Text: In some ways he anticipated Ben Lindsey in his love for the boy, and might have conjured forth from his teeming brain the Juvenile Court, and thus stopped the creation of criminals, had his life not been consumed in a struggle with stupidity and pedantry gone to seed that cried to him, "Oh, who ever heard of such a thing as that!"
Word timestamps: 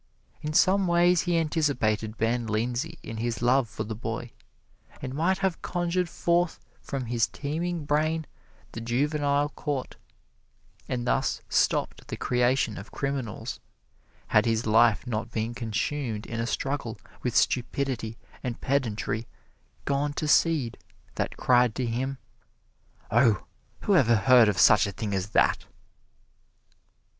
In 0.41 0.53
some 0.53 0.87
ways 0.87 1.21
he 1.29 1.37
anticipated 1.37 2.17
Ben 2.17 2.47
Lindsey 2.47 2.97
in 3.03 3.17
his 3.17 3.39
love 3.43 3.69
for 3.69 3.83
the 3.83 3.93
boy, 3.93 4.31
and 4.99 5.13
might 5.13 5.37
have 5.45 5.61
conjured 5.61 6.09
forth 6.09 6.59
from 6.81 7.05
his 7.05 7.27
teeming 7.27 7.85
brain 7.85 8.25
the 8.71 8.81
Juvenile 8.81 9.49
Court, 9.49 9.97
and 10.89 11.05
thus 11.07 11.43
stopped 11.49 12.07
the 12.07 12.17
creation 12.17 12.79
of 12.79 12.89
criminals, 12.91 13.59
had 14.29 14.47
his 14.47 14.65
life 14.65 15.05
not 15.05 15.29
been 15.29 15.53
consumed 15.53 16.25
in 16.25 16.39
a 16.39 16.47
struggle 16.47 16.97
with 17.21 17.35
stupidity 17.35 18.17
and 18.43 18.59
pedantry 18.59 19.27
gone 19.85 20.13
to 20.13 20.27
seed 20.27 20.79
that 21.13 21.37
cried 21.37 21.75
to 21.75 21.85
him, 21.85 22.17
"Oh, 23.11 23.43
who 23.81 23.95
ever 23.95 24.15
heard 24.15 24.49
of 24.49 24.57
such 24.57 24.87
a 24.87 24.91
thing 24.91 25.13
as 25.13 25.29
that!" 25.29 25.67